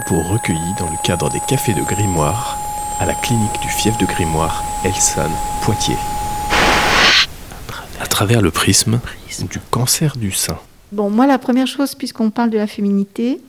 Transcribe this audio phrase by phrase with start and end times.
[0.00, 2.58] propos recueillis dans le cadre des cafés de Grimoire
[2.98, 5.30] à la clinique du fief de Grimoire, Elson,
[5.62, 5.94] Poitiers.
[8.00, 8.98] À travers le prisme
[9.48, 10.58] du cancer du sein.
[10.90, 13.40] Bon, moi, la première chose, puisqu'on parle de la féminité,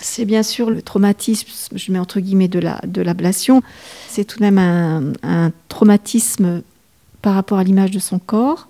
[0.00, 2.60] c'est bien sûr le traumatisme, je mets entre guillemets de
[3.00, 3.54] l'ablation.
[3.56, 3.66] La, de
[4.08, 6.62] c'est tout de même un, un, traumatisme
[7.20, 8.68] par rapport à l'image de son corps.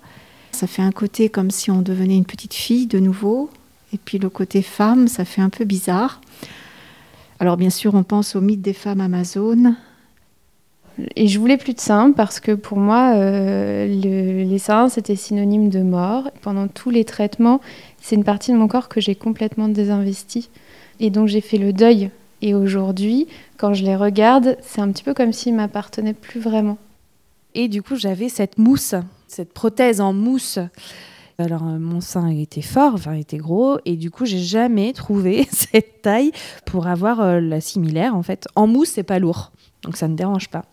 [0.53, 3.51] Ça fait un côté comme si on devenait une petite fille de nouveau.
[3.93, 6.19] Et puis le côté femme, ça fait un peu bizarre.
[7.39, 9.75] Alors bien sûr, on pense au mythe des femmes amazones.
[11.15, 15.15] Et je voulais plus de seins parce que pour moi, euh, le, les seins, c'était
[15.15, 16.29] synonyme de mort.
[16.41, 17.61] Pendant tous les traitements,
[18.01, 20.49] c'est une partie de mon corps que j'ai complètement désinvestie.
[20.99, 22.11] Et donc j'ai fait le deuil.
[22.41, 26.77] Et aujourd'hui, quand je les regarde, c'est un petit peu comme s'ils m'appartenaient plus vraiment.
[27.55, 28.95] Et du coup, j'avais cette mousse,
[29.27, 30.59] cette prothèse en mousse.
[31.39, 35.47] Alors, euh, mon sein était fort, enfin, était gros, et du coup, j'ai jamais trouvé
[35.51, 36.33] cette taille
[36.65, 38.13] pour avoir euh, la similaire.
[38.13, 40.65] En fait, en mousse, c'est pas lourd, donc ça ne dérange pas.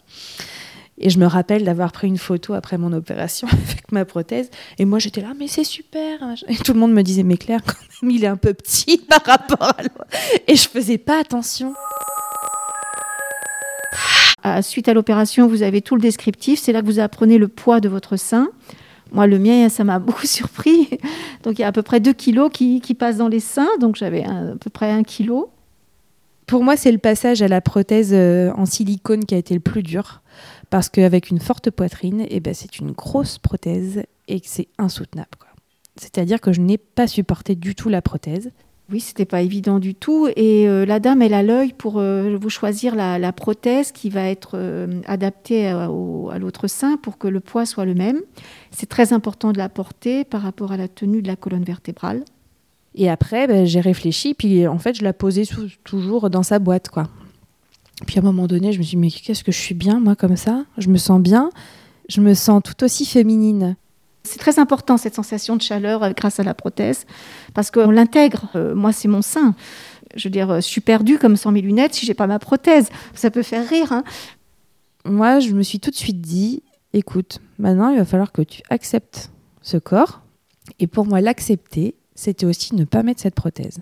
[0.98, 4.50] Et je me rappelle d'avoir pris une photo après mon opération avec ma prothèse.
[4.78, 6.34] Et moi, j'étais là, mais c'est super.
[6.48, 8.98] Et tout le monde me disait, mais Claire, quand même, il est un peu petit
[8.98, 10.05] par rapport à l'autre.
[10.48, 11.75] Et je faisais pas attention.
[14.62, 16.61] Suite à l'opération, vous avez tout le descriptif.
[16.61, 18.48] C'est là que vous apprenez le poids de votre sein.
[19.17, 20.91] Moi, le mien, ça m'a beaucoup surpris.
[21.42, 23.78] Donc, il y a à peu près 2 kilos qui, passent dans les seins.
[23.81, 25.50] Donc, j'avais à peu près 1 kilo.
[26.47, 29.61] Pour moi, c'est le passage à la prothèse euh, en silicone qui a été le
[29.61, 30.20] plus dur.
[30.69, 35.30] Parce qu'avec une forte poitrine, eh ben, c'est une grosse prothèse et que c'est insoutenable.
[35.97, 38.51] C'est-à-dire que je n'ai pas supporté du tout la prothèse.
[38.92, 40.29] Oui, c'était pas évident du tout.
[40.37, 44.29] Et euh, la dame, elle a l'œil pour euh, vous choisir la, prothèse qui va
[44.29, 48.20] être euh, adaptée à, au, à l'autre sein pour que le poids soit le même.
[48.70, 52.25] C'est très important de la porter par rapport à la tenue de la colonne vertébrale.
[52.95, 55.45] Et après, ben, j'ai réfléchi, puis en fait, je la posais
[55.83, 57.09] toujours dans sa boîte, quoi.
[58.07, 59.98] Puis à un moment donné, je me suis dit, mais qu'est-ce que je suis bien,
[59.98, 60.64] moi, comme ça?
[60.79, 61.51] Je me sens bien.
[62.08, 63.77] Je me sens tout aussi féminine.
[64.27, 67.07] C'est très important cette sensation de chaleur euh, grâce à la prothèse
[67.55, 68.48] parce qu'on l'intègre.
[68.55, 69.55] Euh, moi, c'est mon sein.
[70.14, 72.39] Je veux dire, euh, je suis perdue comme sans mes lunettes si j'ai pas ma
[72.39, 72.89] prothèse.
[73.14, 73.92] Ça peut faire rire.
[73.92, 74.05] Hein.
[75.05, 78.63] Moi, je me suis tout de suite dit, écoute, maintenant, il va falloir que tu
[78.69, 79.31] acceptes
[79.63, 80.23] ce corps.
[80.81, 83.79] Et pour moi, l'accepter, c'était aussi ne pas mettre cette prothèse.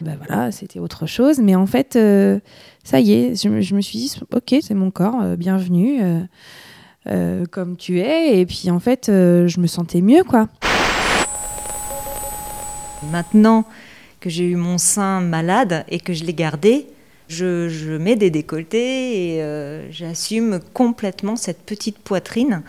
[0.00, 1.40] Ben voilà, c'était autre chose.
[1.40, 1.98] Mais en fait,
[2.84, 6.00] ça y est, je, me suis dit, ok, c'est mon corps, bienvenue.
[7.06, 8.40] Euh, comme tu es.
[8.40, 10.48] Et puis en fait, euh, je me sentais mieux, quoi.
[13.10, 13.64] Maintenant
[14.20, 16.86] que j'ai eu mon sein malade et que je l'ai gardé,
[17.28, 22.62] je, je, mets des décolletés et euh, j'assume complètement cette petite poitrine.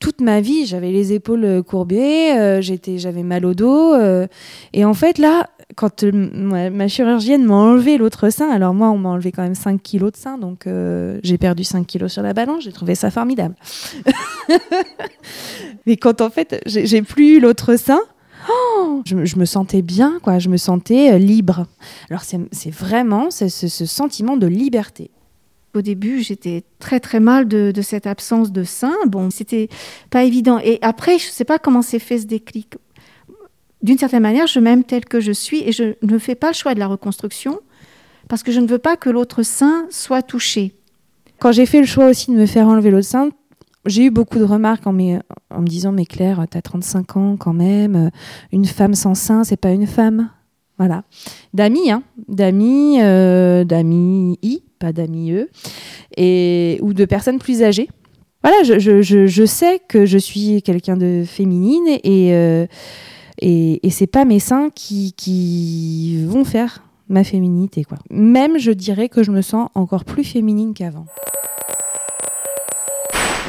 [0.00, 3.94] Toute ma vie, j'avais les épaules courbées, euh, j'avais mal au dos.
[3.94, 4.26] Euh,
[4.72, 8.98] et en fait, là, quand euh, ma chirurgienne m'a enlevé l'autre sein, alors moi, on
[8.98, 12.22] m'a enlevé quand même 5 kilos de sein, donc euh, j'ai perdu 5 kilos sur
[12.22, 13.54] la balance, j'ai trouvé ça formidable.
[15.86, 18.00] Mais quand en fait, j'ai plus eu l'autre sein,
[18.50, 21.66] oh, je, me sentais bien, quoi, je me sentais euh, libre.
[22.10, 23.48] Alors c'est vraiment ce
[23.86, 25.10] sentiment de liberté.
[25.78, 28.94] Au début, j'étais très très mal de, cette absence de sein.
[29.06, 29.68] Bon, c'était
[30.10, 30.58] pas évident.
[30.58, 32.74] Et après, je sais pas comment s'est fait ce déclic
[33.80, 36.54] d'une certaine manière, je m'aime telle que je suis et je ne fais pas le
[36.54, 37.60] choix de la reconstruction
[38.28, 40.74] parce que je ne veux pas que l'autre sein soit touché.
[41.38, 43.30] Quand j'ai fait le choix aussi de me faire enlever l'autre sein,
[43.86, 47.16] j'ai eu beaucoup de remarques en, mes, en me disant Mais Claire, tu as 35
[47.16, 48.10] ans quand même,
[48.50, 50.28] une femme sans sein, c'est pas une femme.
[50.78, 51.02] Voilà.
[51.54, 53.64] D'amis, hein, d'amis, euh,
[54.42, 55.48] I, pas d'amis E,
[56.16, 57.88] et, ou de personnes plus âgées.
[58.42, 62.34] Voilà, je, sais que je suis quelqu'un de féminine et.
[62.34, 62.66] Euh,
[63.40, 67.84] et, et c'est pas mes seins qui, qui vont faire ma féminité.
[67.84, 67.98] Quoi.
[68.10, 71.06] Même, je dirais que je me sens encore plus féminine qu'avant.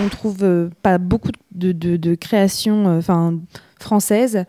[0.03, 3.31] On trouve euh, pas beaucoup de créations euh,
[3.79, 4.45] françaises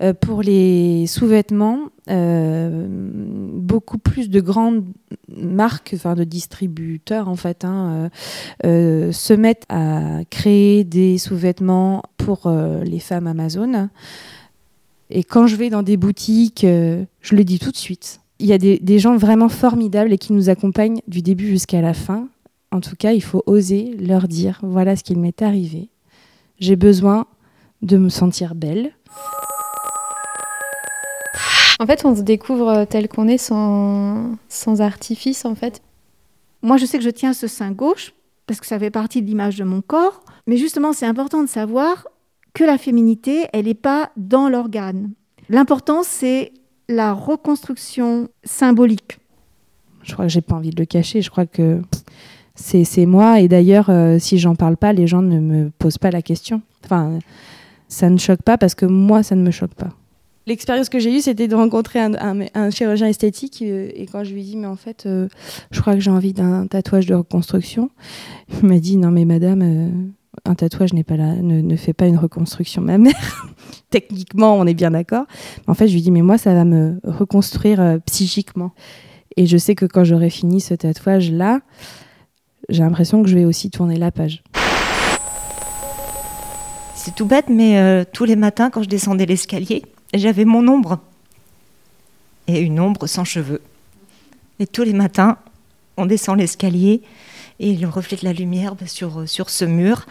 [0.00, 1.90] euh, pour les sous-vêtements.
[2.08, 4.84] Euh, beaucoup plus de grandes
[5.28, 8.08] marques, enfin de distributeurs en fait, hein,
[8.64, 12.50] euh, se mettent à créer des sous-vêtements pour
[12.84, 13.88] les femmes Amazon.
[15.10, 18.20] Et quand je vais dans des boutiques, je le dis tout de suite.
[18.38, 21.80] Il y a des, des, gens vraiment formidables et qui nous accompagnent du début jusqu'à
[21.80, 22.28] la fin.
[22.70, 25.88] En tout cas, il faut oser leur dire voilà ce qu'il m'est arrivé.
[26.60, 27.26] J'ai besoin
[27.82, 28.92] de me sentir belle.
[31.78, 35.80] En fait, on se découvre tel qu'on est sans, sans artifice, en fait.
[36.62, 38.14] Moi, je sais que je tiens ce sein gauche
[38.46, 40.22] parce que ça fait partie de l'image de mon corps.
[40.46, 42.08] Mais justement, c'est important de savoir
[42.54, 45.10] que la féminité, elle n'est pas dans l'organe.
[45.48, 46.52] L'important, c'est
[46.88, 49.18] la reconstruction symbolique.
[50.02, 51.22] Je crois que j'ai pas envie de le cacher.
[51.22, 51.80] Je crois que
[52.54, 53.40] c'est moi.
[53.40, 56.62] Et d'ailleurs, euh, si j'en parle pas, les gens ne me posent pas la question.
[56.84, 57.18] Enfin,
[57.88, 59.90] ça ne choque pas parce que moi, ça ne me choque pas.
[60.48, 63.60] L'expérience que j'ai eue, c'était de rencontrer un, chirurgien esthétique.
[63.60, 65.28] Euh, et quand je lui ai dit, mais en fait, euh,
[65.70, 67.90] je crois que j'ai envie d'un tatouage de reconstruction,
[68.62, 70.10] il m'a dit, non, mais madame,
[70.46, 73.46] un tatouage n'est pas là, ne, fait pas une reconstruction mammaire.
[73.90, 75.26] Techniquement, on est bien d'accord.
[75.66, 78.72] En fait, je lui dis, mais moi, ça va me reconstruire psychiquement.
[79.36, 81.60] Et je sais que quand j'aurai fini ce tatouage-là,
[82.70, 84.42] j'ai l'impression que je vais aussi tourner la page.
[86.94, 89.82] C'est tout bête, mais euh, tous les matins, quand je descendais l'escalier,
[90.14, 90.98] j'avais mon ombre.
[92.46, 93.60] Et une ombre sans cheveux.
[94.58, 95.36] Et tous les matins,
[95.96, 97.02] on descend l'escalier
[97.60, 100.06] et le reflet de la lumière bah, sur, euh, sur ce mur,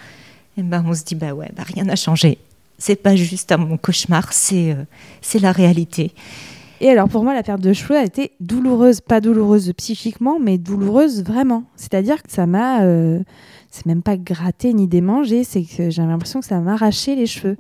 [0.58, 2.38] et ben on se dit bah ouais, bah rien n'a changé.
[2.78, 4.84] C'est pas juste un mon cauchemar, c'est euh,
[5.22, 6.14] c'est la réalité.
[6.80, 10.58] Et alors pour moi, la perte de cheveux a été douloureuse, pas douloureuse psychiquement, mais
[10.58, 11.64] douloureuse vraiment.
[11.76, 13.20] C'est-à-dire que ça m'a, euh,
[13.72, 17.26] c'est même pas gratté ni démangé, c'est que j'avais l'impression que ça m'a arraché les
[17.26, 17.58] cheveux.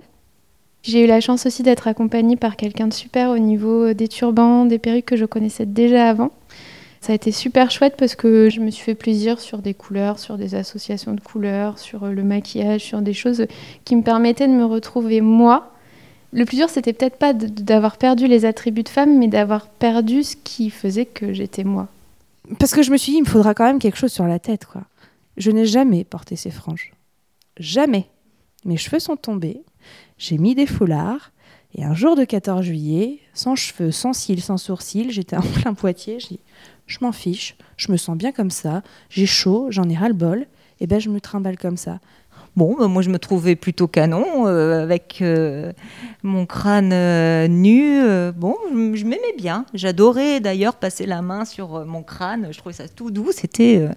[0.83, 4.65] J'ai eu la chance aussi d'être accompagnée par quelqu'un de super au niveau des turbans,
[4.65, 6.31] des perruques que je connaissais déjà avant.
[7.01, 10.19] Ça a été super chouette parce que je me suis fait plaisir sur des couleurs,
[10.19, 13.45] sur des associations de couleurs, sur le maquillage, sur des choses
[13.85, 15.71] qui me permettaient de me retrouver moi,
[16.33, 20.23] le plus dur, c'était peut-être pas d'avoir perdu les attributs de femme, mais d'avoir perdu
[20.23, 21.87] ce qui faisait que j'étais moi.
[22.59, 24.39] Parce que je me suis dit, il me faudra quand même quelque chose sur la
[24.39, 24.81] tête, quoi.
[25.37, 26.91] Je n'ai jamais porté ces franges.
[27.57, 28.07] Jamais.
[28.67, 29.61] Mes cheveux sont tombés,
[30.17, 31.31] j'ai mis des foulards,
[31.73, 35.73] et un jour de 14 juillet, sans cheveux, sans cils, sans sourcils, j'étais en plein
[35.73, 36.39] Poitiers, je dis,
[36.85, 40.47] je m'en fiche, je me sens bien comme ça, j'ai chaud, j'en ai ras-le-bol,
[40.81, 41.99] et ben je me trimballe comme ça.
[42.57, 45.71] Bon, bah, moi je me trouvais plutôt canon euh, avec euh,
[46.23, 48.01] mon crâne euh, nu.
[48.35, 49.65] bon, je, m'aimais bien.
[49.73, 52.49] J'adorais d'ailleurs passer la main sur mon crâne.
[52.51, 53.31] Je trouvais ça tout doux.
[53.31, 53.87] C'était.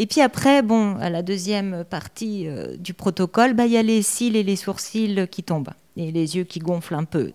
[0.00, 2.48] Et puis après, bon, à la deuxième partie
[2.78, 5.68] du protocole, bah, il y a les cils et les sourcils qui tombent
[5.98, 7.32] et les yeux qui gonflent un peu.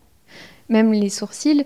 [0.70, 1.64] Même les sourcils,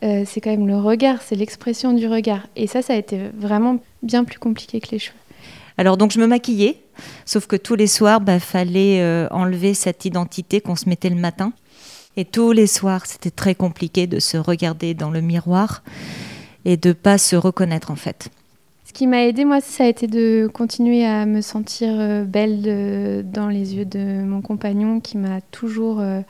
[0.00, 2.46] c'est quand même le regard, c'est l'expression du regard.
[2.54, 5.18] Et ça, ça a été vraiment bien plus compliqué que les cheveux.
[5.78, 6.78] Alors donc je me maquillais,
[7.26, 11.10] sauf que tous les soirs, il bah, fallait euh, enlever cette identité qu'on se mettait
[11.10, 11.52] le matin.
[12.16, 15.82] Et tous les soirs, c'était très compliqué de se regarder dans le miroir
[16.64, 18.30] et de pas se reconnaître en fait.
[18.96, 23.48] Qui m'a aidé, moi, ça a été de continuer à me sentir euh, belle dans
[23.48, 26.00] les yeux de mon compagnon qui m'a toujours...
[26.00, 26.22] Euh,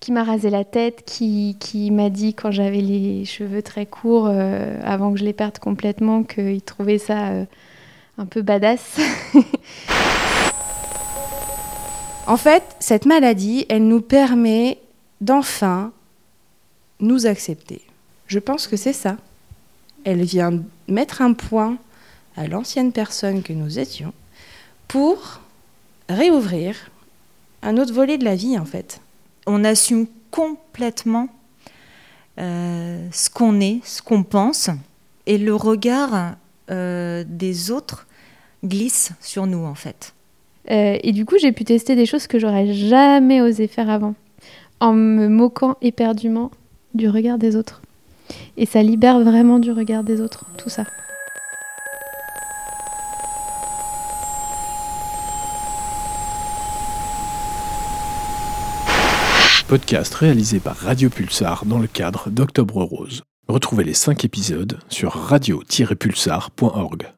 [0.00, 4.28] qui m'a rasé la tête, qui, qui m'a dit quand j'avais les cheveux très courts,
[4.28, 7.32] avant que je les perde complètement, qu'il trouvait ça
[8.16, 8.98] un peu badass.
[12.26, 14.78] en fait, cette maladie, elle nous permet
[15.20, 15.92] d'enfin
[17.00, 17.80] nous accepter.
[18.28, 19.16] Je pense que c'est ça.
[20.06, 21.78] Elle vient mettre un point
[22.36, 24.12] à l'ancienne personne que nous étions
[24.86, 25.40] pour
[26.08, 26.92] réouvrir
[27.62, 29.00] un autre volet de la vie, en fait.
[29.48, 31.28] On assume complètement
[32.38, 34.70] euh, ce qu'on est, ce qu'on pense,
[35.26, 36.36] et le regard
[36.70, 38.06] euh, des autres
[38.64, 40.14] glisse sur nous en fait.
[40.70, 44.14] Euh, et du coup, j'ai pu tester des choses que j'aurais jamais osé faire avant,
[44.78, 46.52] en me moquant éperdument
[46.94, 47.82] du regard des autres.
[48.56, 50.84] Et ça libère vraiment du regard des autres, tout ça.
[59.68, 63.24] Podcast réalisé par Radio Pulsar dans le cadre d'Octobre Rose.
[63.48, 67.12] Retrouvez les 5 épisodes sur radio-pulsar.org.